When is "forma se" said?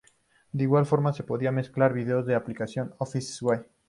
0.87-1.21